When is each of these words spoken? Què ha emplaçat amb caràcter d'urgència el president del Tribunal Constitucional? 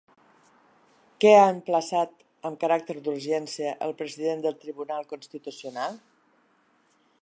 Què 1.23 1.33
ha 1.41 1.49
emplaçat 1.49 2.25
amb 2.51 2.59
caràcter 2.65 2.97
d'urgència 3.09 3.77
el 3.89 3.95
president 4.03 4.45
del 4.47 4.61
Tribunal 4.65 5.09
Constitucional? 5.15 6.05